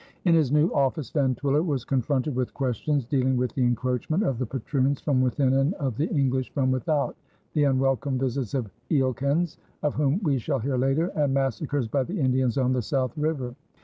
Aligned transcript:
"In 0.25 0.33
his 0.33 0.51
new 0.51 0.73
office 0.73 1.11
Van 1.11 1.35
Twiller 1.35 1.61
was 1.61 1.85
confronted 1.85 2.35
with 2.35 2.55
questions 2.55 3.05
dealing 3.05 3.37
with 3.37 3.53
the 3.53 3.61
encroachment 3.63 4.23
of 4.23 4.39
the 4.39 4.47
patroons 4.47 4.99
from 4.99 5.21
within 5.21 5.53
and 5.53 5.75
of 5.75 5.95
the 5.95 6.09
English 6.09 6.51
from 6.55 6.71
without, 6.71 7.15
the 7.53 7.65
unwelcome 7.65 8.17
visit 8.17 8.51
of 8.55 8.71
Eelkens, 8.89 9.57
of 9.83 9.93
whom 9.93 10.19
we 10.23 10.39
shall 10.39 10.57
hear 10.57 10.75
later, 10.75 11.09
and 11.13 11.35
massacres 11.35 11.87
by 11.87 12.01
the 12.01 12.19
Indians 12.19 12.57
on 12.57 12.73
the 12.73 12.81
South 12.81 13.15
River. 13.15 13.53